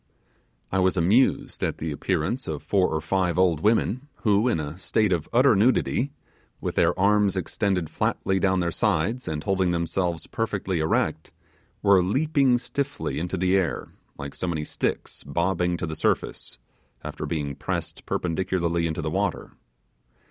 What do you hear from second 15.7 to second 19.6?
to the surface, after being pressed perpendicularly into the water.